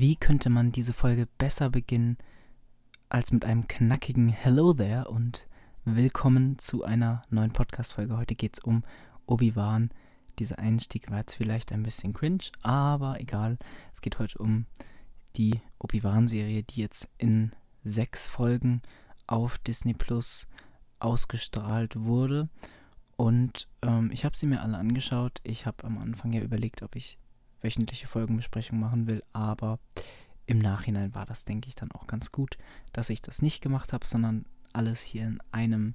[0.00, 2.16] Wie könnte man diese Folge besser beginnen
[3.10, 5.46] als mit einem knackigen Hello there und
[5.84, 8.16] willkommen zu einer neuen Podcast-Folge.
[8.16, 8.82] Heute geht es um
[9.26, 9.90] Obi-Wan.
[10.38, 13.58] Dieser Einstieg war jetzt vielleicht ein bisschen cringe, aber egal.
[13.92, 14.64] Es geht heute um
[15.36, 17.50] die Obi-Wan-Serie, die jetzt in
[17.84, 18.80] sechs Folgen
[19.26, 20.46] auf Disney Plus
[20.98, 22.48] ausgestrahlt wurde.
[23.18, 25.42] Und ähm, ich habe sie mir alle angeschaut.
[25.42, 27.18] Ich habe am Anfang ja überlegt, ob ich
[27.62, 29.78] wöchentliche Folgenbesprechung machen will, aber
[30.46, 32.58] im Nachhinein war das, denke ich, dann auch ganz gut,
[32.92, 35.94] dass ich das nicht gemacht habe, sondern alles hier in einem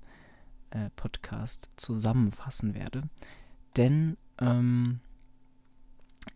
[0.71, 3.03] äh, Podcast zusammenfassen werde.
[3.75, 4.99] Denn ähm,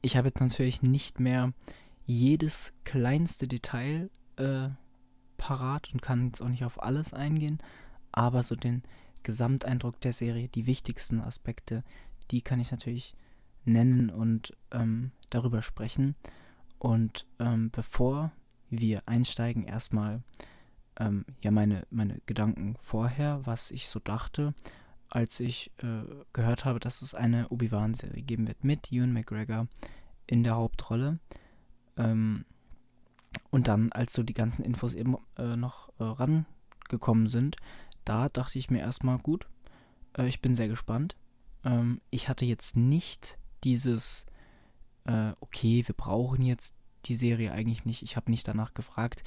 [0.02, 1.54] ich habe jetzt natürlich nicht mehr
[2.06, 4.70] jedes kleinste Detail äh,
[5.38, 7.60] parat und kann jetzt auch nicht auf alles eingehen,
[8.12, 8.84] aber so den
[9.24, 11.84] Gesamteindruck der Serie, die wichtigsten Aspekte,
[12.32, 13.14] die kann ich natürlich
[13.72, 16.16] nennen und ähm, darüber sprechen.
[16.78, 18.32] Und ähm, bevor
[18.70, 20.22] wir einsteigen, erstmal
[21.00, 24.54] ähm, ja meine, meine Gedanken vorher, was ich so dachte,
[25.10, 29.68] als ich äh, gehört habe, dass es eine Obi-Wan-Serie geben wird mit Ewan McGregor
[30.28, 31.20] in der Hauptrolle.
[31.98, 32.46] Ähm,
[33.50, 37.58] und dann, als so die ganzen Infos eben äh, noch äh, rangekommen sind,
[38.06, 39.48] da dachte ich mir erstmal, gut,
[40.18, 41.16] äh, ich bin sehr gespannt.
[41.64, 44.26] Ähm, ich hatte jetzt nicht dieses,
[45.06, 49.24] äh, okay, wir brauchen jetzt die Serie eigentlich nicht, ich habe nicht danach gefragt,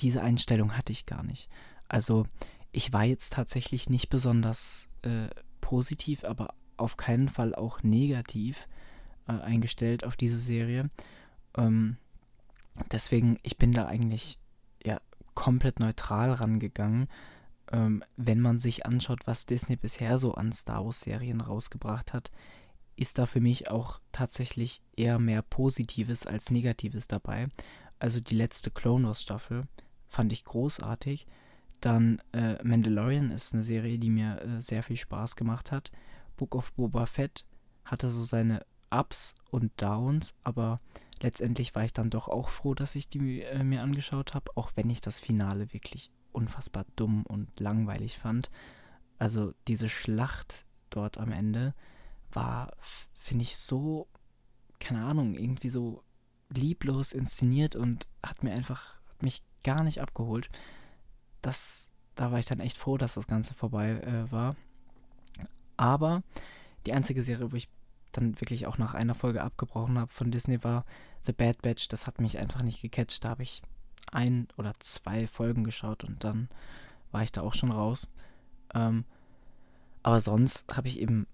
[0.00, 1.48] diese Einstellung hatte ich gar nicht.
[1.88, 2.26] Also
[2.72, 5.28] ich war jetzt tatsächlich nicht besonders äh,
[5.60, 8.68] positiv, aber auf keinen Fall auch negativ
[9.26, 10.88] äh, eingestellt auf diese Serie.
[11.56, 11.96] Ähm,
[12.92, 14.38] deswegen, ich bin da eigentlich
[14.84, 15.00] ja
[15.34, 17.08] komplett neutral rangegangen.
[17.70, 22.30] Ähm, wenn man sich anschaut, was Disney bisher so an Star Wars-Serien rausgebracht hat,
[22.98, 27.48] ist da für mich auch tatsächlich eher mehr Positives als Negatives dabei.
[27.98, 29.64] Also die letzte Clone Wars Staffel
[30.08, 31.26] fand ich großartig.
[31.80, 35.92] Dann äh, Mandalorian ist eine Serie, die mir äh, sehr viel Spaß gemacht hat.
[36.36, 37.44] Book of Boba Fett
[37.84, 40.80] hatte so seine Ups und Downs, aber
[41.20, 44.72] letztendlich war ich dann doch auch froh, dass ich die äh, mir angeschaut habe, auch
[44.74, 48.50] wenn ich das Finale wirklich unfassbar dumm und langweilig fand.
[49.18, 51.74] Also diese Schlacht dort am Ende,
[52.32, 52.72] war,
[53.14, 54.08] finde ich, so,
[54.80, 56.02] keine Ahnung, irgendwie so
[56.50, 60.48] lieblos inszeniert und hat mir einfach, hat mich gar nicht abgeholt.
[61.42, 64.56] Das, da war ich dann echt froh, dass das Ganze vorbei äh, war.
[65.76, 66.22] Aber
[66.86, 67.68] die einzige Serie, wo ich
[68.12, 70.84] dann wirklich auch nach einer Folge abgebrochen habe von Disney war
[71.24, 71.88] The Bad Batch.
[71.88, 73.24] Das hat mich einfach nicht gecatcht.
[73.24, 73.62] Da habe ich
[74.10, 76.48] ein oder zwei Folgen geschaut und dann
[77.10, 78.08] war ich da auch schon raus.
[78.74, 79.04] Ähm,
[80.02, 81.26] aber sonst habe ich eben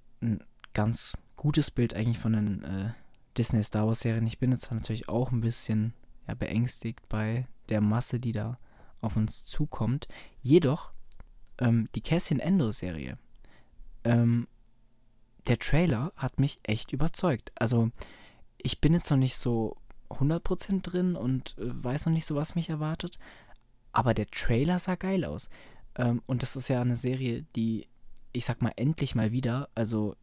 [0.75, 2.93] ganz gutes Bild eigentlich von den äh,
[3.37, 4.27] Disney Star Wars Serien.
[4.27, 5.95] Ich bin jetzt natürlich auch ein bisschen
[6.29, 8.59] ja, beängstigt bei der Masse, die da
[9.01, 10.09] auf uns zukommt.
[10.41, 10.93] Jedoch
[11.59, 13.19] ähm, die Cassian Endo Serie,
[14.05, 14.49] ähm,
[15.47, 17.53] der Trailer hat mich echt überzeugt.
[17.55, 17.91] Also
[18.59, 19.77] ich bin jetzt noch nicht so
[20.11, 23.19] 100% drin und äh, weiß noch nicht so, was mich erwartet.
[23.93, 25.49] Aber der Trailer sah geil aus.
[25.97, 27.87] Ähm, und das ist ja eine Serie, die,
[28.33, 30.17] ich sag mal, endlich mal wieder, also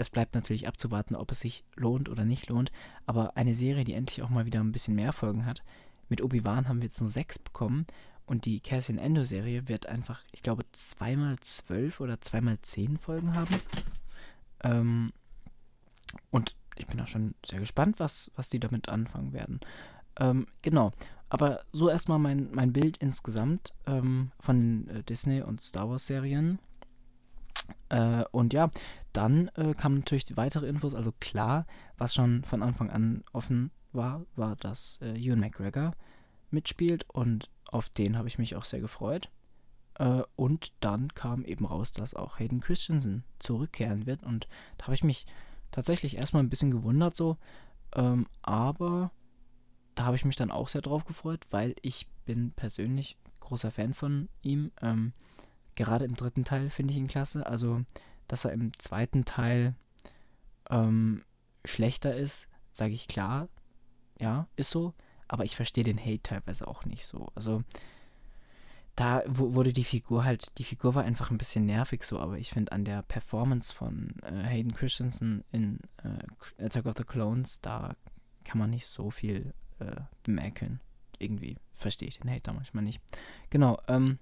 [0.00, 2.72] es bleibt natürlich abzuwarten, ob es sich lohnt oder nicht lohnt.
[3.06, 5.62] Aber eine Serie, die endlich auch mal wieder ein bisschen mehr Folgen hat.
[6.08, 7.86] Mit Obi-Wan haben wir jetzt nur sechs bekommen.
[8.26, 13.56] Und die Cassian Endo-Serie wird einfach, ich glaube, zweimal zwölf oder zweimal zehn Folgen haben.
[14.62, 15.12] Ähm,
[16.30, 19.60] und ich bin auch schon sehr gespannt, was, was die damit anfangen werden.
[20.18, 20.92] Ähm, genau.
[21.28, 26.58] Aber so erstmal mein, mein Bild insgesamt ähm, von den äh, Disney- und Star Wars-Serien.
[27.90, 28.70] Äh, und ja,
[29.12, 30.94] dann äh, kamen natürlich die weitere Infos.
[30.94, 31.66] Also klar,
[31.98, 35.92] was schon von Anfang an offen war, war, dass äh, Ewan McGregor
[36.50, 39.30] mitspielt und auf den habe ich mich auch sehr gefreut.
[39.98, 44.48] Äh, und dann kam eben raus, dass auch Hayden Christensen zurückkehren wird und
[44.78, 45.26] da habe ich mich
[45.70, 47.36] tatsächlich erstmal ein bisschen gewundert so,
[47.94, 49.10] ähm, aber
[49.94, 53.92] da habe ich mich dann auch sehr drauf gefreut, weil ich bin persönlich großer Fan
[53.92, 54.70] von ihm.
[54.80, 55.12] Ähm,
[55.76, 57.46] Gerade im dritten Teil finde ich ihn klasse.
[57.46, 57.82] Also,
[58.28, 59.74] dass er im zweiten Teil
[60.68, 61.24] ähm,
[61.64, 63.48] schlechter ist, sage ich klar.
[64.18, 64.94] Ja, ist so.
[65.28, 67.28] Aber ich verstehe den Hate teilweise auch nicht so.
[67.34, 67.62] Also,
[68.96, 72.50] da wurde die Figur halt, die Figur war einfach ein bisschen nervig so, aber ich
[72.50, 77.94] finde an der Performance von äh, Hayden Christensen in äh, Attack of the Clones, da
[78.44, 80.80] kann man nicht so viel äh, bemerken.
[81.18, 83.00] Irgendwie verstehe ich den Hate da manchmal nicht.
[83.48, 84.18] Genau, ähm,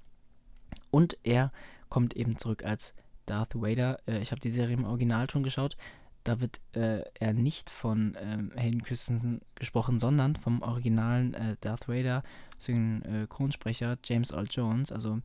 [0.91, 1.53] und er
[1.89, 2.95] kommt eben zurück als
[3.29, 3.99] Darth Vader.
[4.07, 5.77] Äh, ich habe die Serie im Originalton geschaut.
[6.25, 11.89] Da wird äh, er nicht von ähm, Hayden Christensen gesprochen, sondern vom originalen äh, Darth
[11.89, 12.23] Vader,
[12.59, 14.93] Synchronsprecher äh, James Earl Jones.
[14.93, 15.21] Also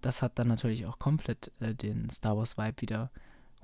[0.00, 3.10] das hat dann natürlich auch komplett äh, den Star Wars Vibe wieder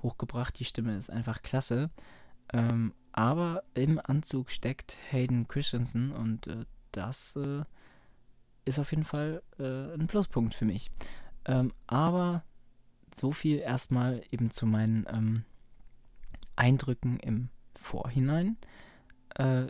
[0.01, 0.59] hochgebracht.
[0.59, 1.89] Die Stimme ist einfach klasse.
[2.51, 7.39] Ähm, aber im Anzug steckt Hayden Christensen und äh, das
[8.65, 10.91] ist auf jeden Fall ein Pluspunkt für mich.
[11.45, 12.43] Ähm, aber
[13.15, 15.45] so viel erstmal eben zu meinen ähm,
[16.55, 18.57] Eindrücken im Vorhinein.
[19.35, 19.67] Äh,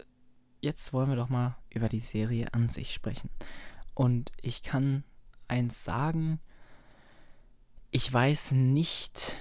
[0.61, 3.29] jetzt wollen wir doch mal über die Serie an sich sprechen.
[3.93, 5.03] Und ich kann
[5.47, 6.39] eins sagen,
[7.91, 9.37] ich weiß nicht,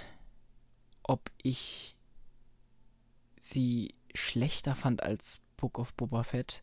[1.02, 1.96] ob ich
[3.38, 6.62] sie schlechter fand als Book of Boba Fett.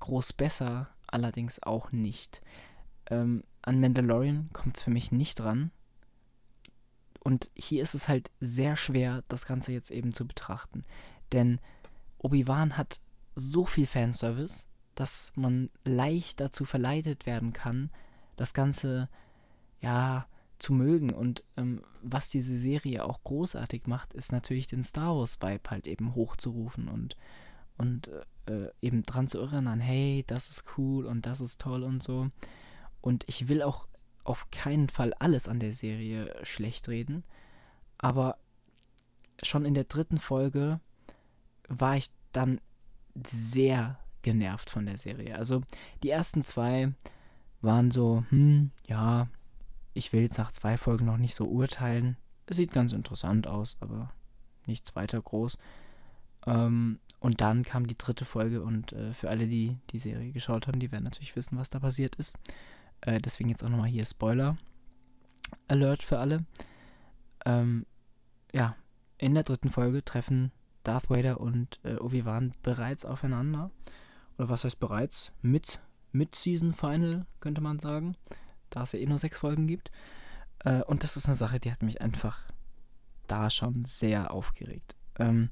[0.00, 2.42] Groß besser allerdings auch nicht.
[3.06, 5.70] Ähm, an Mandalorian kommt es für mich nicht dran.
[7.20, 10.82] Und hier ist es halt sehr schwer, das Ganze jetzt eben zu betrachten.
[11.30, 11.60] Denn
[12.18, 13.00] Obi-Wan hat
[13.34, 17.90] so viel Fanservice, dass man leicht dazu verleitet werden kann,
[18.36, 19.08] das Ganze
[19.80, 20.26] ja
[20.58, 21.12] zu mögen.
[21.12, 26.14] Und ähm, was diese Serie auch großartig macht, ist natürlich den Star Wars-Vibe halt eben
[26.14, 27.16] hochzurufen und,
[27.78, 28.08] und
[28.46, 32.30] äh, eben dran zu erinnern, hey, das ist cool und das ist toll und so.
[33.02, 33.86] Und ich will auch
[34.24, 37.24] auf keinen Fall alles an der Serie schlecht reden,
[37.98, 38.38] aber
[39.42, 40.80] schon in der dritten Folge
[41.68, 42.60] war ich dann
[43.14, 45.36] sehr genervt von der Serie.
[45.36, 45.62] Also
[46.02, 46.92] die ersten zwei
[47.60, 49.28] waren so, hm, ja,
[49.94, 52.16] ich will jetzt nach zwei Folgen noch nicht so urteilen.
[52.46, 54.12] Es sieht ganz interessant aus, aber
[54.66, 55.58] nichts weiter groß.
[56.46, 60.66] Ähm, und dann kam die dritte Folge und äh, für alle, die die Serie geschaut
[60.66, 62.38] haben, die werden natürlich wissen, was da passiert ist.
[63.02, 64.56] Äh, deswegen jetzt auch nochmal hier Spoiler
[65.68, 66.44] Alert für alle.
[67.44, 67.86] Ähm,
[68.52, 68.76] ja,
[69.18, 70.50] in der dritten Folge treffen
[70.82, 73.70] Darth Vader und äh, Obi-Wan bereits aufeinander.
[74.38, 75.32] Oder was heißt bereits?
[75.42, 78.16] Mit, mit Season Final, könnte man sagen
[78.74, 79.90] da es ja eh nur sechs Folgen gibt.
[80.60, 82.46] Äh, und das ist eine Sache, die hat mich einfach
[83.26, 84.96] da schon sehr aufgeregt.
[85.18, 85.50] Ähm,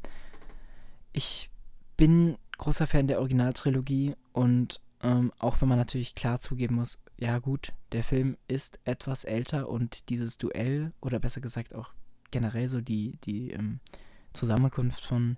[1.13, 1.51] ich
[1.97, 7.39] bin großer Fan der Originaltrilogie und ähm, auch wenn man natürlich klar zugeben muss, ja
[7.39, 11.93] gut, der Film ist etwas älter und dieses Duell oder besser gesagt auch
[12.31, 13.81] generell so die, die ähm,
[14.33, 15.37] Zusammenkunft von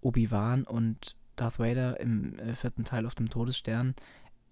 [0.00, 3.94] Obi-Wan und Darth Vader im äh, vierten Teil auf dem Todesstern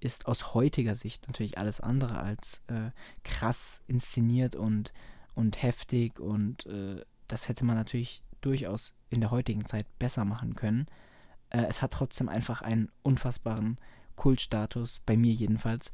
[0.01, 2.91] ist aus heutiger Sicht natürlich alles andere als äh,
[3.23, 4.93] krass inszeniert und,
[5.35, 10.57] und heftig und äh, das hätte man natürlich durchaus in der heutigen Zeit besser machen
[10.57, 10.87] können.
[11.51, 13.79] Äh, es hat trotzdem einfach einen unfassbaren
[14.17, 15.93] Kultstatus, bei mir jedenfalls,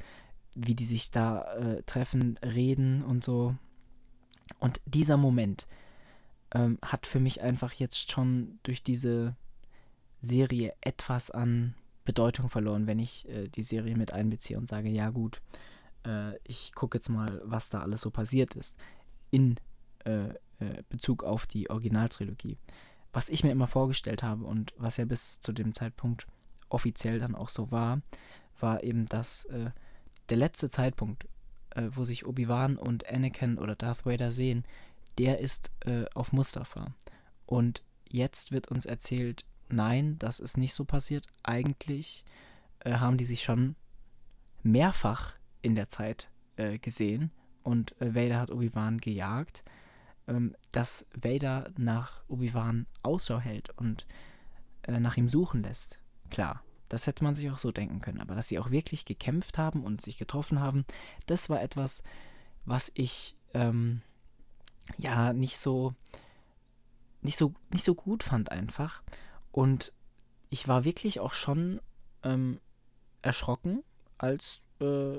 [0.55, 3.57] wie die sich da äh, treffen, reden und so.
[4.59, 5.67] Und dieser Moment
[6.55, 9.37] ähm, hat für mich einfach jetzt schon durch diese
[10.21, 15.11] Serie etwas an Bedeutung verloren, wenn ich äh, die Serie mit einbeziehe und sage, ja
[15.11, 15.41] gut,
[16.07, 18.79] äh, ich gucke jetzt mal, was da alles so passiert ist
[19.31, 19.57] in
[20.05, 20.29] äh,
[20.59, 22.59] äh, Bezug auf die Originaltrilogie.
[23.13, 26.27] Was ich mir immer vorgestellt habe und was ja bis zu dem Zeitpunkt
[26.69, 28.01] offiziell dann auch so war,
[28.59, 29.71] war eben, dass äh,
[30.29, 31.27] der letzte Zeitpunkt,
[31.71, 34.65] äh, wo sich Obi-Wan und Anakin oder Darth Vader sehen,
[35.19, 35.71] der ist
[36.15, 36.95] auf Mustafa.
[37.45, 41.27] Und jetzt wird uns erzählt, nein, das ist nicht so passiert.
[41.43, 42.25] Eigentlich
[42.81, 43.77] äh, haben die sich schon
[44.63, 47.31] mehrfach in der Zeit äh, gesehen
[47.63, 49.65] und äh, Vader hat Obi-Wan gejagt,
[50.29, 54.07] ähm, dass Vader nach Obi-Wan Ausschau hält und
[54.83, 55.99] äh, nach ihm suchen lässt.
[56.31, 59.57] Klar, das hätte man sich auch so denken können, aber dass sie auch wirklich gekämpft
[59.57, 60.85] haben und sich getroffen haben,
[61.27, 62.03] das war etwas,
[62.67, 64.03] was ich ähm,
[64.99, 65.95] ja nicht so
[67.23, 69.03] nicht so nicht so gut fand einfach
[69.53, 69.95] und
[70.51, 71.81] ich war wirklich auch schon
[72.25, 72.61] ähm,
[73.23, 73.83] erschrocken,
[74.19, 75.19] als äh,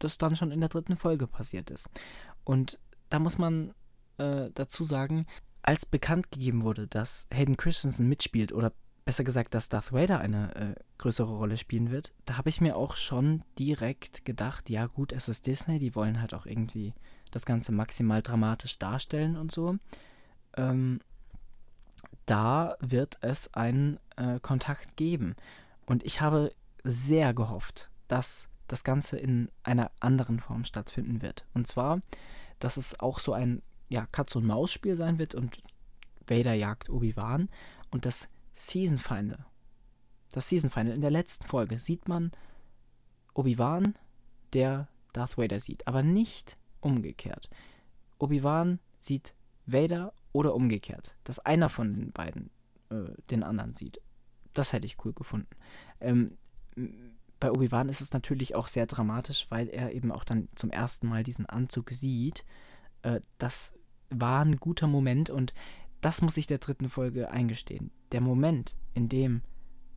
[0.00, 1.88] das dann schon in der dritten Folge passiert ist.
[2.44, 2.78] Und
[3.08, 3.72] da muss man
[4.18, 5.26] äh, dazu sagen,
[5.62, 8.72] als bekannt gegeben wurde, dass Hayden Christensen mitspielt oder
[9.10, 12.76] besser gesagt, dass Darth Vader eine äh, größere Rolle spielen wird, da habe ich mir
[12.76, 16.94] auch schon direkt gedacht, ja gut, es ist Disney, die wollen halt auch irgendwie
[17.32, 19.78] das Ganze maximal dramatisch darstellen und so.
[20.56, 21.00] Ähm,
[22.24, 25.34] da wird es einen äh, Kontakt geben.
[25.86, 31.44] Und ich habe sehr gehofft, dass das Ganze in einer anderen Form stattfinden wird.
[31.52, 31.98] Und zwar,
[32.60, 35.60] dass es auch so ein ja, Katz-und-Maus-Spiel sein wird und
[36.28, 37.48] Vader jagt Obi-Wan.
[37.90, 38.28] Und das
[38.60, 39.46] Season Final,
[40.32, 42.30] das Season Final in der letzten Folge, sieht man
[43.32, 43.94] Obi-Wan,
[44.52, 47.48] der Darth Vader sieht, aber nicht umgekehrt.
[48.18, 52.50] Obi-Wan sieht Vader oder umgekehrt, dass einer von den beiden
[52.90, 54.00] äh, den anderen sieht.
[54.52, 55.48] Das hätte ich cool gefunden.
[56.00, 56.36] Ähm,
[57.38, 61.08] bei Obi-Wan ist es natürlich auch sehr dramatisch, weil er eben auch dann zum ersten
[61.08, 62.44] Mal diesen Anzug sieht.
[63.02, 63.74] Äh, das
[64.10, 65.54] war ein guter Moment und
[66.00, 67.90] das muss ich der dritten Folge eingestehen.
[68.12, 69.42] Der Moment, in dem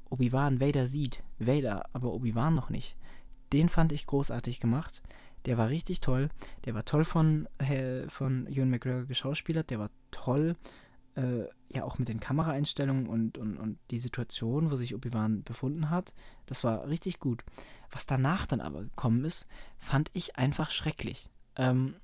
[0.10, 2.98] Obi-Wan Vader sieht, Vader aber Obi-Wan noch nicht,
[3.52, 5.02] den fand ich großartig gemacht.
[5.46, 6.30] Der war richtig toll.
[6.66, 9.70] Der war toll von, äh, von Ewan McGregor geschauspielert.
[9.70, 10.56] Der war toll,
[11.16, 15.90] äh, ja, auch mit den Kameraeinstellungen und, und, und die Situation, wo sich Obi-Wan befunden
[15.90, 16.14] hat.
[16.46, 17.44] Das war richtig gut.
[17.92, 21.30] Was danach dann aber gekommen ist, fand ich einfach schrecklich.
[21.56, 21.96] Ähm,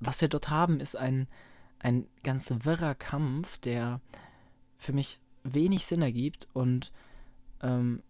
[0.00, 1.28] was wir dort haben, ist ein,
[1.82, 4.00] ein ganz wirrer Kampf, der
[4.78, 6.92] für mich wenig Sinn ergibt und
[7.60, 8.02] ähm,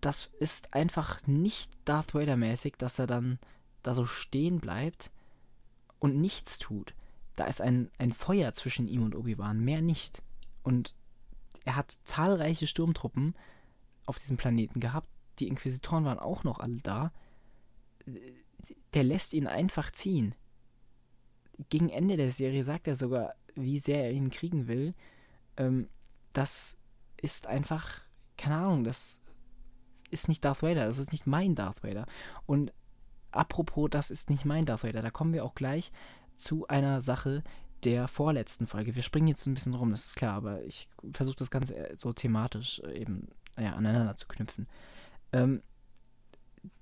[0.00, 3.38] das ist einfach nicht Darth Vader-mäßig, dass er dann
[3.82, 5.10] da so stehen bleibt
[5.98, 6.94] und nichts tut.
[7.36, 10.22] Da ist ein, ein Feuer zwischen ihm und Obi-Wan, mehr nicht.
[10.62, 10.94] Und
[11.64, 13.34] er hat zahlreiche Sturmtruppen
[14.06, 15.08] auf diesem Planeten gehabt.
[15.38, 17.12] Die Inquisitoren waren auch noch alle da.
[18.94, 20.34] Der lässt ihn einfach ziehen.
[21.68, 24.94] Gegen Ende der Serie sagt er sogar, wie sehr er ihn kriegen will.
[25.56, 25.88] Ähm,
[26.32, 26.76] das
[27.16, 28.02] ist einfach,
[28.36, 29.20] keine Ahnung, das
[30.10, 32.06] ist nicht Darth Vader, das ist nicht mein Darth Vader.
[32.46, 32.72] Und
[33.30, 35.92] apropos, das ist nicht mein Darth Vader, da kommen wir auch gleich
[36.36, 37.42] zu einer Sache
[37.84, 38.94] der vorletzten Folge.
[38.94, 42.12] Wir springen jetzt ein bisschen rum, das ist klar, aber ich versuche das Ganze so
[42.12, 44.68] thematisch äh, eben ja, aneinander zu knüpfen.
[45.32, 45.62] Ähm,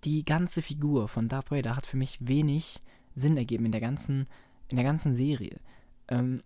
[0.04, 2.82] die ganze Figur von Darth Vader hat für mich wenig
[3.14, 4.26] Sinn ergeben in der ganzen,
[4.69, 5.61] in der ganzen Serie.
[6.09, 6.43] Ähm,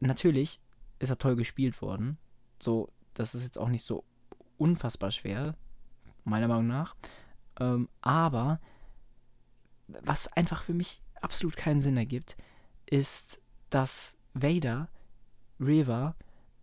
[0.00, 0.60] natürlich
[0.98, 2.18] ist er toll gespielt worden.
[2.60, 4.04] So, das ist jetzt auch nicht so
[4.58, 5.56] unfassbar schwer,
[6.24, 6.94] meiner Meinung nach.
[7.60, 8.60] Ähm, aber
[9.86, 12.36] was einfach für mich absolut keinen Sinn ergibt,
[12.86, 13.40] ist,
[13.70, 14.88] dass Vader
[15.60, 16.16] Reva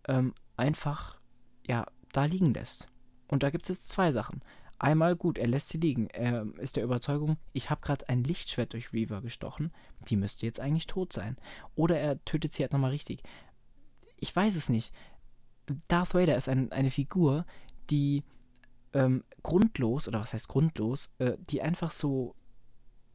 [0.08, 1.18] ähm, einfach
[1.66, 2.88] ja da liegen lässt.
[3.28, 4.42] Und da gibt es jetzt zwei Sachen.
[4.82, 6.08] Einmal gut, er lässt sie liegen.
[6.08, 9.72] Er ist der Überzeugung, ich habe gerade ein Lichtschwert durch Reaver gestochen.
[10.08, 11.36] Die müsste jetzt eigentlich tot sein.
[11.76, 13.22] Oder er tötet sie halt nochmal richtig.
[14.16, 14.92] Ich weiß es nicht.
[15.86, 17.46] Darth Vader ist ein, eine Figur,
[17.90, 18.24] die
[18.92, 22.34] ähm, grundlos, oder was heißt grundlos, äh, die einfach so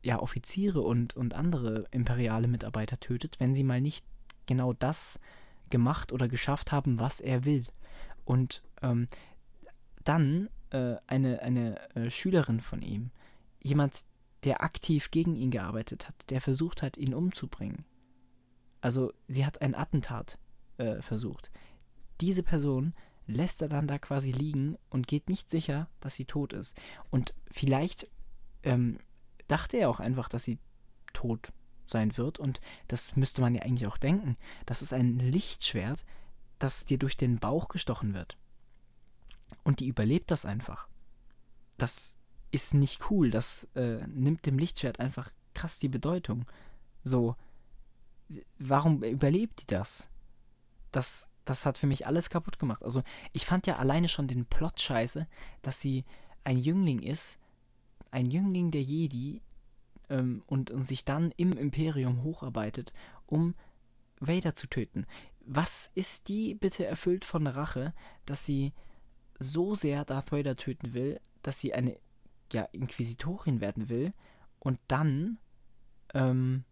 [0.02, 4.06] ja, Offiziere und, und andere imperiale Mitarbeiter tötet, wenn sie mal nicht
[4.46, 5.20] genau das
[5.70, 7.66] gemacht oder geschafft haben, was er will.
[8.24, 9.10] Und ähm,
[10.06, 13.12] dann äh, eine, eine äh, Schülerin von ihm,
[13.62, 14.04] jemand,
[14.44, 17.86] der aktiv gegen ihn gearbeitet hat, der versucht hat, ihn umzubringen.
[18.82, 20.38] Also sie hat ein Attentat
[20.78, 21.52] äh, versucht.
[22.22, 22.94] Diese Person
[23.26, 26.76] lässt er dann da quasi liegen und geht nicht sicher, dass sie tot ist.
[27.12, 28.08] Und vielleicht
[28.64, 29.00] ähm,
[29.48, 30.60] dachte er auch einfach, dass sie
[31.14, 31.52] tot
[31.86, 32.40] sein wird.
[32.40, 34.38] Und das müsste man ja eigentlich auch denken.
[34.66, 36.06] Das ist ein Lichtschwert,
[36.60, 38.38] das dir durch den Bauch gestochen wird.
[39.64, 40.88] Und die überlebt das einfach.
[41.78, 42.18] Das
[42.52, 43.30] ist nicht cool.
[43.30, 46.46] Das äh, nimmt dem Lichtschwert einfach krass die Bedeutung.
[47.04, 47.36] So,
[48.60, 50.10] warum überlebt die das?
[50.92, 52.84] Das das hat für mich alles kaputt gemacht.
[52.84, 55.28] Also ich fand ja alleine schon den Plot scheiße,
[55.62, 56.06] dass sie
[56.44, 57.40] ein Jüngling ist,
[58.12, 59.42] ein Jüngling der Jedi
[60.10, 62.94] ähm, und, und sich dann im Imperium hocharbeitet,
[63.26, 63.56] um
[64.20, 65.06] Vader zu töten.
[65.40, 67.94] Was ist die bitte erfüllt von Rache,
[68.26, 68.74] dass sie
[69.40, 71.98] so sehr Darth Vader töten will, dass sie eine
[72.52, 74.14] ja, Inquisitorin werden will
[74.60, 75.38] und dann
[76.14, 76.64] ähm,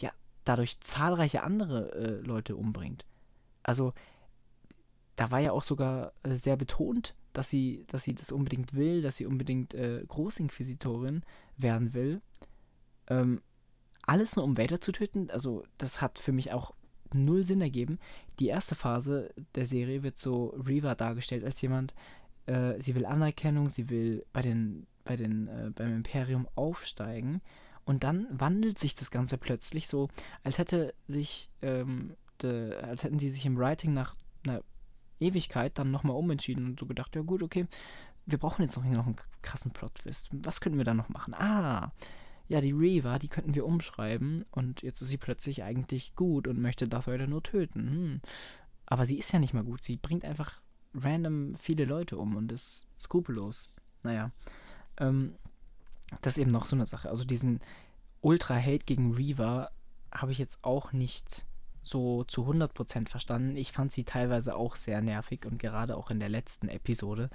[0.00, 0.10] ja,
[0.44, 3.04] dadurch zahlreiche andere äh, Leute umbringt.
[3.62, 3.92] Also
[5.16, 9.02] da war ja auch sogar äh, sehr betont, dass sie, dass sie das unbedingt will,
[9.02, 11.22] dass sie unbedingt äh, Großinquisitorin
[11.56, 12.20] werden will.
[13.08, 13.42] Ähm,
[14.02, 16.74] alles nur um Vader zu töten, also das hat für mich auch
[17.12, 17.98] null Sinn ergeben.
[18.38, 21.94] Die erste Phase der Serie wird so Reva dargestellt als jemand,
[22.46, 27.40] äh, sie will Anerkennung, sie will bei den, bei den, äh, beim Imperium aufsteigen.
[27.84, 30.08] Und dann wandelt sich das Ganze plötzlich so,
[30.42, 34.14] als hätte sich ähm, äh, als hätten sie sich im Writing nach
[34.46, 34.62] einer
[35.20, 37.66] Ewigkeit dann nochmal umentschieden und so gedacht, ja gut, okay,
[38.26, 40.30] wir brauchen jetzt noch, noch einen krassen Plot-Twist.
[40.32, 41.34] Was könnten wir da noch machen?
[41.34, 41.92] Ah,
[42.48, 46.60] ja, die Reva, die könnten wir umschreiben und jetzt ist sie plötzlich eigentlich gut und
[46.60, 47.90] möchte Darth Vader nur töten.
[47.90, 48.20] Hm.
[48.86, 49.82] Aber sie ist ja nicht mal gut.
[49.82, 50.60] Sie bringt einfach
[50.94, 53.68] random viele Leute um und ist skrupellos.
[54.02, 54.30] Naja.
[54.98, 55.34] Ähm,
[56.22, 57.10] das ist eben noch so eine Sache.
[57.10, 57.60] Also diesen
[58.20, 59.70] Ultra-Hate gegen Reva
[60.12, 61.44] habe ich jetzt auch nicht
[61.82, 63.56] so zu 100% verstanden.
[63.56, 67.30] Ich fand sie teilweise auch sehr nervig und gerade auch in der letzten Episode.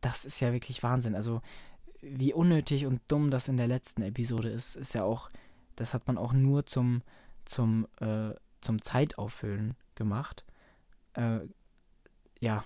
[0.00, 1.14] Das ist ja wirklich Wahnsinn.
[1.14, 1.42] Also,
[2.00, 5.28] wie unnötig und dumm das in der letzten Episode ist, ist ja auch,
[5.76, 7.02] das hat man auch nur zum,
[7.44, 10.44] zum, äh, zum Zeitauffüllen gemacht.
[11.14, 11.40] Äh,
[12.40, 12.64] ja,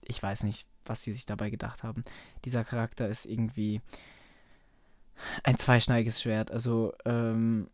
[0.00, 2.02] ich weiß nicht, was sie sich dabei gedacht haben.
[2.44, 3.80] Dieser Charakter ist irgendwie
[5.44, 6.50] ein zweischneidiges Schwert.
[6.50, 7.68] Also, ähm,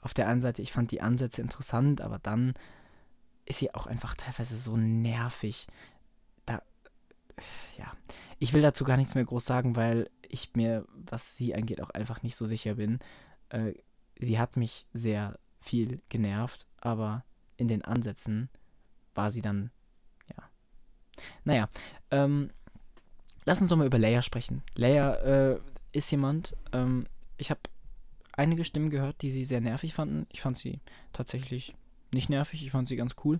[0.00, 2.54] auf der einen Seite, ich fand die Ansätze interessant, aber dann
[3.44, 5.66] ist sie auch einfach teilweise so nervig.
[6.46, 6.62] Da,
[7.76, 7.92] ja,
[8.40, 11.90] ich will dazu gar nichts mehr groß sagen, weil ich mir, was sie angeht, auch
[11.90, 12.98] einfach nicht so sicher bin.
[13.50, 13.74] Äh,
[14.18, 17.24] sie hat mich sehr viel genervt, aber
[17.58, 18.48] in den Ansätzen
[19.14, 19.70] war sie dann,
[20.34, 20.42] ja.
[21.44, 21.68] Naja,
[22.10, 22.50] ähm,
[23.44, 24.62] lass uns doch mal über Leia sprechen.
[24.74, 25.60] Leia äh,
[25.92, 27.06] ist jemand, ähm,
[27.36, 27.60] ich habe
[28.32, 30.26] einige Stimmen gehört, die sie sehr nervig fanden.
[30.32, 30.80] Ich fand sie
[31.12, 31.74] tatsächlich
[32.14, 33.38] nicht nervig, ich fand sie ganz cool.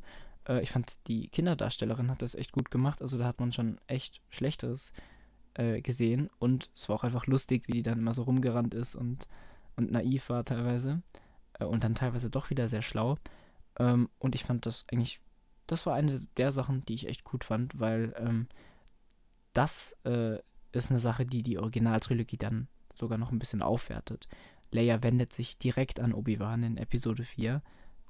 [0.49, 3.03] Äh, ich fand, die Kinderdarstellerin hat das echt gut gemacht.
[3.03, 4.93] Also da hat man schon echt Schlechteres
[5.55, 6.31] äh, gesehen.
[6.39, 9.29] Und es war auch einfach lustig, wie die dann immer so rumgerannt ist und,
[9.77, 11.03] und naiv war teilweise.
[11.59, 13.19] Äh, und dann teilweise doch wieder sehr schlau.
[13.79, 15.21] Ähm, und ich fand das eigentlich,
[15.67, 18.49] das war eine der Sachen, die ich echt gut fand, weil ähm,
[19.53, 20.39] das äh,
[20.73, 24.29] ist eine Sache, die die Originaltrilogie dann sogar noch ein bisschen aufwertet.
[24.73, 27.63] Leia wendet sich direkt an Obi-Wan in Episode 4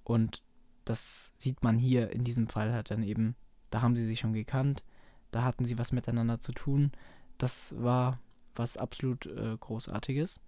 [0.04, 0.42] und
[0.84, 3.36] das sieht man hier in diesem Fall halt dann eben,
[3.70, 4.84] da haben sie sich schon gekannt,
[5.30, 6.92] da hatten sie was miteinander zu tun.
[7.38, 8.18] Das war
[8.54, 10.40] was absolut äh, Großartiges.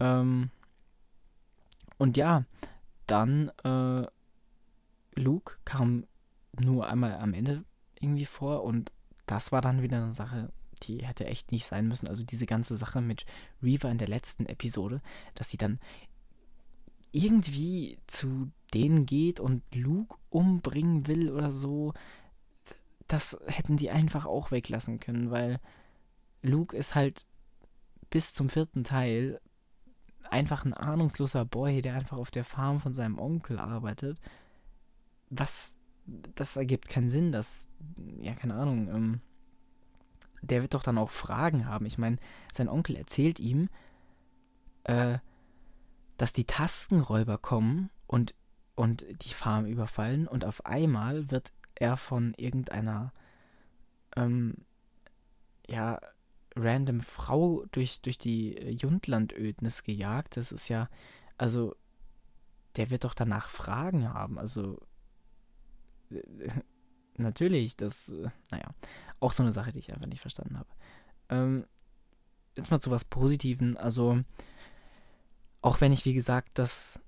[0.00, 0.50] Ähm,
[1.98, 2.44] und ja,
[3.06, 4.06] dann äh,
[5.14, 6.06] Luke kam
[6.58, 7.64] nur einmal am Ende
[8.00, 8.92] irgendwie vor und
[9.26, 12.08] das war dann wieder eine Sache, die hätte echt nicht sein müssen.
[12.08, 13.24] Also diese ganze Sache mit
[13.62, 15.00] Reaver in der letzten Episode,
[15.34, 15.80] dass sie dann
[17.12, 21.92] irgendwie zu denen geht und Luke umbringen will oder so,
[23.08, 25.60] das hätten die einfach auch weglassen können, weil
[26.42, 27.26] Luke ist halt
[28.10, 29.40] bis zum vierten Teil
[30.30, 34.20] einfach ein ahnungsloser Boy, der einfach auf der Farm von seinem Onkel arbeitet.
[35.30, 37.68] Was, das ergibt keinen Sinn, dass,
[38.20, 39.20] ja, keine Ahnung, ähm,
[40.42, 41.86] der wird doch dann auch Fragen haben.
[41.86, 42.18] Ich meine,
[42.52, 43.68] sein Onkel erzählt ihm,
[44.84, 45.18] äh,
[46.16, 48.34] dass die Tastenräuber kommen und,
[48.76, 53.12] und die Farm überfallen und auf einmal wird er von irgendeiner,
[54.14, 54.54] ähm,
[55.66, 55.98] ja,
[56.54, 60.36] random Frau durch, durch die Jundlandödnis gejagt.
[60.36, 60.88] Das ist ja,
[61.36, 61.74] also,
[62.76, 64.38] der wird doch danach Fragen haben.
[64.38, 64.80] Also,
[67.16, 68.70] natürlich, das, äh, naja,
[69.20, 70.68] auch so eine Sache, die ich einfach nicht verstanden habe.
[71.28, 71.66] Ähm,
[72.54, 73.76] jetzt mal zu was Positiven.
[73.76, 74.22] Also,
[75.60, 77.00] auch wenn ich, wie gesagt, das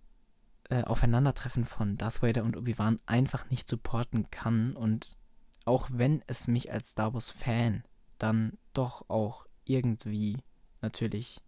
[0.70, 5.16] äh, Aufeinandertreffen von Darth Vader und Obi-Wan einfach nicht supporten kann und
[5.64, 7.85] auch wenn es mich als Star Wars-Fan
[8.18, 10.38] dann doch auch irgendwie
[10.81, 11.40] natürlich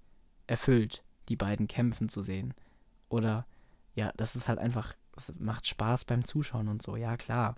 [0.46, 2.54] erfüllt, die beiden kämpfen zu sehen.
[3.08, 3.46] Oder
[3.94, 7.56] ja, das ist halt einfach, das macht Spaß beim Zuschauen und so, ja klar.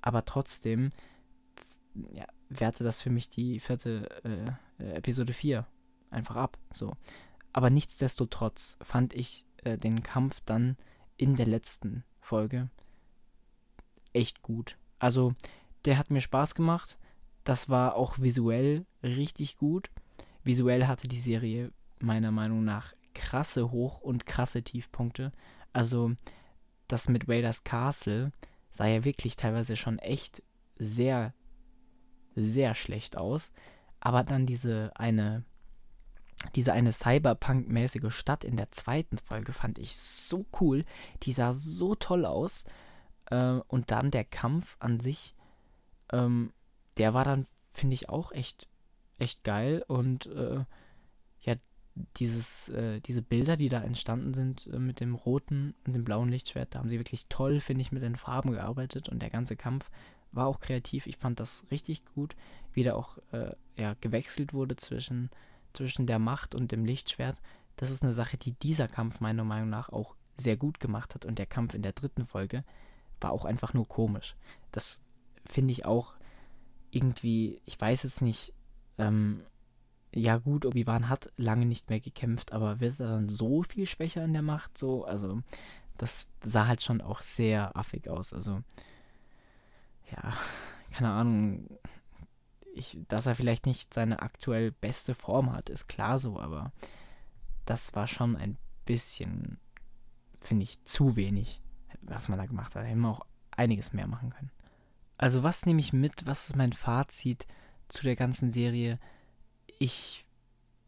[0.00, 0.90] Aber trotzdem
[2.12, 5.66] ja, werte das für mich die vierte äh, äh Episode 4
[6.10, 6.58] einfach ab.
[6.70, 6.96] So.
[7.52, 10.76] Aber nichtsdestotrotz fand ich äh, den Kampf dann
[11.16, 12.70] in der letzten Folge
[14.12, 14.78] echt gut.
[14.98, 15.34] Also,
[15.84, 16.98] der hat mir Spaß gemacht.
[17.44, 19.90] Das war auch visuell richtig gut.
[20.44, 25.32] Visuell hatte die Serie meiner Meinung nach krasse Hoch- und krasse Tiefpunkte.
[25.72, 26.12] Also,
[26.88, 28.32] das mit Raiders Castle
[28.70, 30.42] sah ja wirklich teilweise schon echt
[30.76, 31.34] sehr
[32.34, 33.50] sehr schlecht aus.
[34.00, 35.44] Aber dann diese eine,
[36.54, 40.84] diese eine Cyberpunk-mäßige Stadt in der zweiten Folge fand ich so cool.
[41.24, 42.64] Die sah so toll aus.
[43.30, 45.34] Äh, und dann der Kampf an sich,
[46.12, 46.52] ähm,
[46.96, 48.68] der war dann, finde ich, auch echt,
[49.18, 49.84] echt geil.
[49.88, 50.64] Und äh,
[51.40, 51.54] ja,
[52.16, 56.28] dieses, äh, diese Bilder, die da entstanden sind äh, mit dem roten und dem blauen
[56.28, 59.08] Lichtschwert, da haben sie wirklich toll, finde ich, mit den Farben gearbeitet.
[59.08, 59.90] Und der ganze Kampf
[60.30, 61.06] war auch kreativ.
[61.06, 62.36] Ich fand das richtig gut,
[62.72, 65.30] wie da auch äh, ja, gewechselt wurde zwischen,
[65.72, 67.38] zwischen der Macht und dem Lichtschwert.
[67.76, 71.24] Das ist eine Sache, die dieser Kampf meiner Meinung nach auch sehr gut gemacht hat.
[71.24, 72.64] Und der Kampf in der dritten Folge
[73.20, 74.36] war auch einfach nur komisch.
[74.72, 75.02] Das
[75.46, 76.14] finde ich auch
[76.90, 78.52] irgendwie, ich weiß jetzt nicht,
[78.98, 79.42] ähm,
[80.14, 84.24] ja gut, Obi-Wan hat lange nicht mehr gekämpft, aber wird er dann so viel schwächer
[84.24, 84.78] in der Macht?
[84.78, 85.42] So, also
[85.98, 88.32] das sah halt schon auch sehr affig aus.
[88.32, 88.62] Also
[90.10, 90.32] ja,
[90.92, 91.68] keine Ahnung,
[92.78, 96.72] ich, dass er vielleicht nicht seine aktuell beste Form hat, ist klar so, aber
[97.64, 99.58] das war schon ein bisschen,
[100.40, 101.60] finde ich, zu wenig,
[102.02, 102.82] was man da gemacht hat.
[102.82, 104.50] Da hätten wir auch einiges mehr machen können.
[105.18, 107.46] Also was nehme ich mit, was ist mein Fazit
[107.88, 108.98] zu der ganzen Serie?
[109.78, 110.24] Ich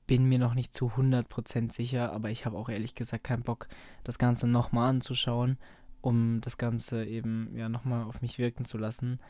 [0.07, 3.69] bin mir noch nicht zu 100% sicher, aber ich habe auch ehrlich gesagt keinen Bock,
[4.03, 5.59] das Ganze nochmal anzuschauen,
[6.01, 9.21] um das Ganze eben ja nochmal auf mich wirken zu lassen.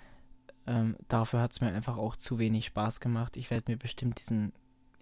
[0.70, 3.36] Ähm, dafür hat es mir einfach auch zu wenig Spaß gemacht.
[3.36, 4.52] Ich werde mir bestimmt diesen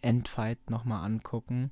[0.00, 1.70] Endfight nochmal angucken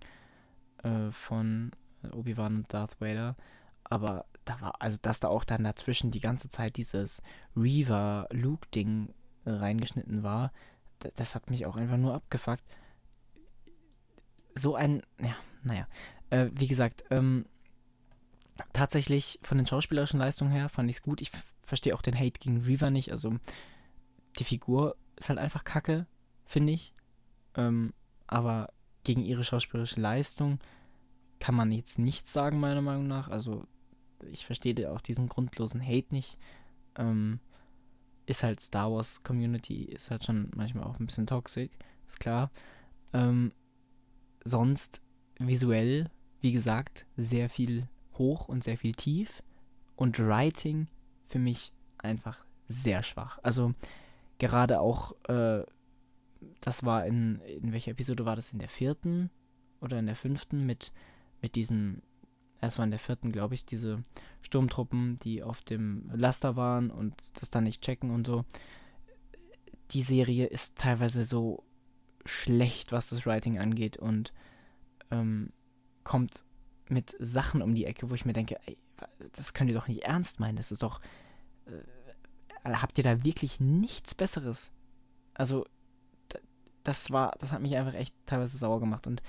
[0.83, 1.71] äh, von
[2.13, 3.37] Obi-Wan und Darth Vader.
[3.85, 7.23] Aber da war, also dass da auch dann dazwischen die ganze Zeit dieses
[7.57, 9.15] Reaver-Luke-Ding
[9.47, 10.53] äh, reingeschnitten war,
[11.15, 12.65] das hat mich auch einfach nur abgefuckt.
[14.55, 15.89] So ein, ja, naja.
[16.29, 17.47] Äh, wie gesagt, ähm,
[18.75, 21.23] tatsächlich von den schauspielerischen Leistungen her fand ich es gut.
[21.23, 21.31] Ich
[21.63, 23.11] verstehe auch den Hate gegen Reaver nicht.
[23.11, 23.39] Also
[24.39, 26.07] die Figur ist halt einfach kacke,
[26.45, 26.95] finde ich.
[27.55, 27.93] Ähm,
[28.27, 28.73] aber
[29.05, 30.59] gegen ihre schauspielerische Leistung
[31.39, 33.29] kann man jetzt nichts sagen, meiner Meinung nach.
[33.29, 33.65] Also
[34.31, 36.39] ich verstehe auch diesen grundlosen Hate nicht.
[36.97, 37.41] Ähm,
[38.27, 41.71] ist halt Star Wars Community, ist halt schon manchmal auch ein bisschen toxisch,
[42.07, 42.51] ist klar.
[43.13, 43.53] Ähm,
[44.45, 45.01] sonst
[45.39, 49.43] visuell, wie gesagt, sehr viel hoch und sehr viel tief.
[49.95, 50.89] Und Writing
[51.29, 53.39] für mich einfach sehr schwach.
[53.43, 53.75] Also
[54.39, 55.65] gerade auch, äh,
[56.61, 58.53] das war in, in welcher Episode war das?
[58.53, 59.31] In der vierten
[59.81, 60.93] oder in der fünften mit,
[61.41, 62.03] mit diesem
[62.61, 64.03] es war in der vierten, glaube ich, diese
[64.41, 68.45] Sturmtruppen, die auf dem Laster waren und das dann nicht checken und so.
[69.93, 71.65] Die Serie ist teilweise so
[72.25, 74.33] schlecht, was das Writing angeht und
[75.11, 75.53] ähm,
[76.03, 76.45] kommt
[76.89, 78.79] mit Sachen um die Ecke, wo ich mir denke, ey,
[79.33, 80.57] das könnt ihr doch nicht ernst meinen.
[80.57, 81.01] Das ist doch.
[81.67, 81.83] Äh,
[82.67, 84.73] habt ihr da wirklich nichts Besseres?
[85.35, 85.67] Also,
[86.83, 89.23] das war, das hat mich einfach echt teilweise sauer gemacht und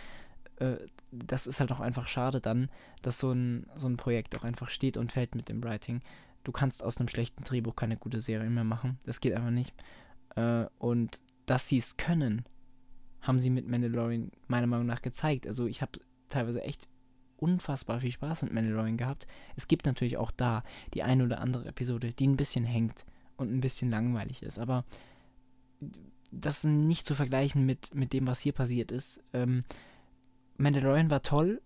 [0.57, 0.77] äh,
[1.11, 2.69] das ist halt auch einfach schade dann,
[3.01, 6.01] dass so ein, so ein Projekt auch einfach steht und fällt mit dem Writing.
[6.43, 8.99] Du kannst aus einem schlechten Drehbuch keine gute Serie mehr machen.
[9.05, 9.73] Das geht einfach nicht.
[10.35, 12.45] Äh, und dass sie es können,
[13.21, 15.47] haben sie mit Mandalorian meiner Meinung nach gezeigt.
[15.47, 16.87] Also ich habe teilweise echt
[17.37, 19.27] unfassbar viel Spaß mit Mandalorian gehabt.
[19.55, 23.05] Es gibt natürlich auch da die eine oder andere Episode, die ein bisschen hängt
[23.37, 24.59] und ein bisschen langweilig ist.
[24.59, 24.83] Aber
[26.31, 29.23] das ist nicht zu vergleichen mit, mit dem, was hier passiert ist.
[29.33, 29.63] Ähm,
[30.57, 31.61] Mandalorian war toll,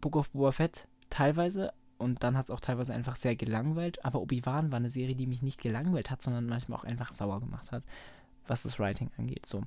[0.00, 4.20] Book of Boba Fett teilweise und dann hat es auch teilweise einfach sehr gelangweilt, aber
[4.20, 7.72] Obi-Wan war eine Serie, die mich nicht gelangweilt hat, sondern manchmal auch einfach sauer gemacht
[7.72, 7.82] hat,
[8.46, 9.44] was das Writing angeht.
[9.44, 9.64] So,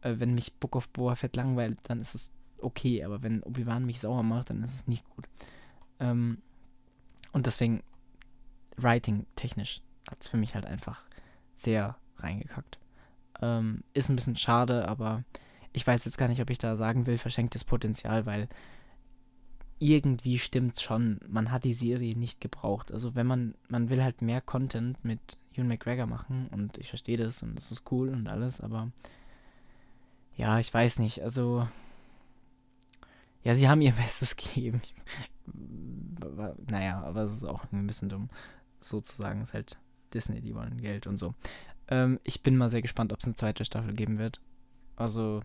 [0.00, 3.84] äh, wenn mich Book of Boba Fett langweilt, dann ist es okay, aber wenn Obi-Wan
[3.84, 5.28] mich sauer macht, dann ist es nicht gut.
[6.00, 6.38] Ähm,
[7.32, 7.82] und deswegen,
[8.76, 11.04] Writing technisch hat es für mich halt einfach
[11.54, 12.78] sehr reingekackt.
[13.40, 15.24] Ähm, ist ein bisschen schade, aber
[15.72, 18.48] ich weiß jetzt gar nicht, ob ich da sagen will, verschenktes Potenzial, weil
[19.78, 21.20] irgendwie stimmt's schon.
[21.28, 22.92] Man hat die Serie nicht gebraucht.
[22.92, 25.20] Also wenn man, man will halt mehr Content mit
[25.52, 28.90] Ewan McGregor machen und ich verstehe das und das ist cool und alles, aber
[30.36, 31.22] ja, ich weiß nicht.
[31.22, 31.68] Also
[33.42, 34.80] ja, sie haben ihr Bestes gegeben.
[36.66, 38.30] naja, aber es ist auch ein bisschen dumm,
[38.80, 39.42] sozusagen.
[39.42, 39.78] Es ist halt
[40.14, 41.34] Disney, die wollen Geld und so.
[41.88, 44.40] Ähm, ich bin mal sehr gespannt, ob es eine zweite Staffel geben wird.
[44.96, 45.42] Also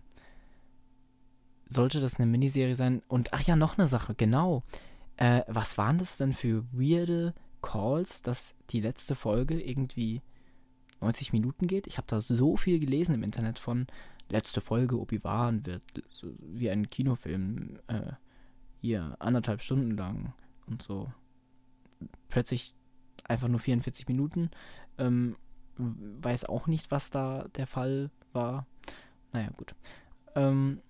[1.68, 3.02] sollte das eine Miniserie sein.
[3.08, 4.62] Und ach ja, noch eine Sache, genau.
[5.16, 10.22] Äh, was waren das denn für weirde Calls, dass die letzte Folge irgendwie
[11.00, 11.86] 90 Minuten geht?
[11.86, 13.86] Ich habe da so viel gelesen im Internet von
[14.28, 18.12] letzte Folge Obi-Wan wird so wie ein Kinofilm äh,
[18.80, 20.32] hier anderthalb Stunden lang
[20.66, 21.12] und so.
[22.28, 22.74] Plötzlich
[23.24, 24.50] einfach nur 44 Minuten.
[24.98, 25.36] Ähm,
[25.76, 28.66] weiß auch nicht, was da der Fall war.
[29.32, 29.74] Naja, gut.
[30.34, 30.80] Ähm,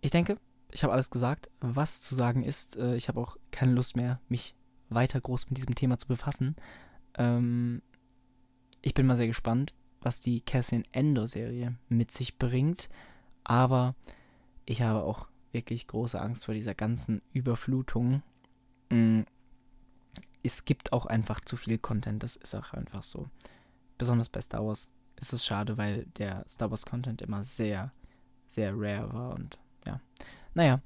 [0.00, 0.36] ich denke,
[0.70, 2.76] ich habe alles gesagt, was zu sagen ist.
[2.76, 4.54] Äh, ich habe auch keine Lust mehr, mich
[4.88, 6.56] weiter groß mit diesem Thema zu befassen.
[7.14, 7.82] Ähm,
[8.80, 12.88] ich bin mal sehr gespannt, was die Cassian Endo-Serie mit sich bringt.
[13.44, 13.94] Aber
[14.64, 18.22] ich habe auch wirklich große Angst vor dieser ganzen Überflutung.
[18.90, 19.22] Mm,
[20.42, 23.28] es gibt auch einfach zu viel Content, das ist auch einfach so.
[23.98, 27.90] Besonders bei Star Wars ist es schade, weil der Star Wars Content immer sehr,
[28.46, 30.00] sehr rare war und ja.
[30.54, 30.80] Naja,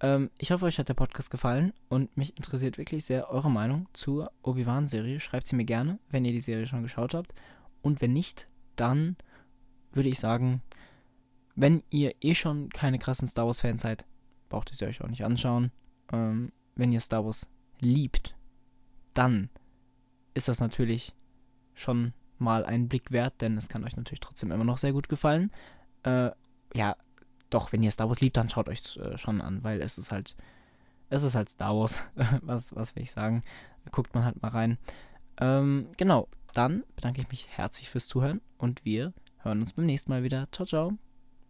[0.00, 3.88] ähm, ich hoffe, euch hat der Podcast gefallen und mich interessiert wirklich sehr eure Meinung
[3.92, 5.20] zur Obi-Wan-Serie.
[5.20, 7.34] Schreibt sie mir gerne, wenn ihr die Serie schon geschaut habt.
[7.82, 9.16] Und wenn nicht, dann
[9.92, 10.62] würde ich sagen,
[11.54, 14.06] wenn ihr eh schon keine krassen Star Wars-Fans seid,
[14.48, 15.70] braucht ihr sie euch auch nicht anschauen.
[16.12, 17.46] Ähm, wenn ihr Star Wars
[17.78, 18.34] liebt,
[19.14, 19.50] dann
[20.34, 21.14] ist das natürlich
[21.74, 25.08] schon mal einen Blick wert, denn es kann euch natürlich trotzdem immer noch sehr gut
[25.08, 25.50] gefallen.
[26.02, 26.30] Äh,
[26.74, 26.96] ja,
[27.50, 30.10] doch, wenn ihr Star Wars liebt, dann schaut euch äh, schon an, weil es ist
[30.10, 30.36] halt,
[31.10, 32.02] es ist halt Star Wars.
[32.42, 33.42] was, was will ich sagen?
[33.90, 34.78] Guckt man halt mal rein.
[35.40, 40.10] Ähm, genau, dann bedanke ich mich herzlich fürs Zuhören und wir hören uns beim nächsten
[40.10, 40.48] Mal wieder.
[40.52, 41.11] Ciao, ciao.